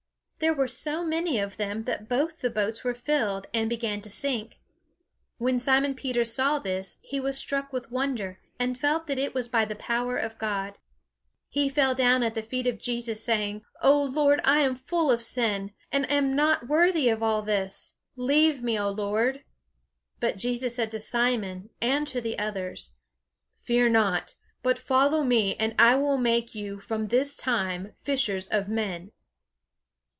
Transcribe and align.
There 0.43 0.55
were 0.55 0.67
so 0.67 1.05
many 1.05 1.37
of 1.37 1.57
them 1.57 1.83
that 1.83 2.09
both 2.09 2.41
the 2.41 2.49
boats 2.49 2.83
were 2.83 2.95
filled, 2.95 3.45
and 3.53 3.69
began 3.69 4.01
to 4.01 4.09
sink. 4.09 4.57
When 5.37 5.59
Simon 5.59 5.93
Peter 5.93 6.25
saw 6.25 6.57
this, 6.57 6.97
he 7.03 7.19
was 7.19 7.37
struck 7.37 7.71
with 7.71 7.91
wonder, 7.91 8.39
and 8.59 8.75
felt 8.75 9.05
that 9.05 9.19
it 9.19 9.35
was 9.35 9.47
by 9.47 9.65
the 9.65 9.75
power 9.75 10.17
of 10.17 10.39
God. 10.39 10.79
He 11.47 11.69
fell 11.69 11.93
down 11.93 12.23
at 12.23 12.33
the 12.33 12.41
feet 12.41 12.65
of 12.65 12.79
Jesus, 12.81 13.23
saying: 13.23 13.63
"Oh 13.83 14.01
Lord, 14.01 14.41
I 14.43 14.61
am 14.61 14.73
full 14.73 15.11
of 15.11 15.21
sin, 15.21 15.73
and 15.91 16.09
am 16.09 16.35
not 16.35 16.67
worthy 16.67 17.07
of 17.07 17.21
all 17.21 17.43
this! 17.43 17.93
Leave 18.15 18.63
me, 18.63 18.79
O 18.79 18.89
Lord." 18.89 19.43
But 20.19 20.37
Jesus 20.37 20.73
said 20.73 20.89
to 20.89 20.99
Simon, 20.99 21.69
and 21.79 22.07
to 22.07 22.19
the 22.19 22.39
others, 22.39 22.93
"Fear 23.59 23.89
not; 23.89 24.33
but 24.63 24.79
follow 24.79 25.21
me, 25.21 25.55
and 25.59 25.75
I 25.77 25.93
will 25.97 26.17
make 26.17 26.55
you 26.55 26.79
from 26.79 27.09
this 27.09 27.35
time 27.35 27.93
fishers 28.01 28.47
of 28.47 28.67
men." 28.67 29.11